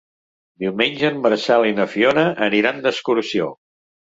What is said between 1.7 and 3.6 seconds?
i na Fiona aniran d'excursió.